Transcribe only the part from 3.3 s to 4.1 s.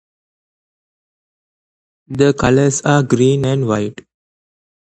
and white.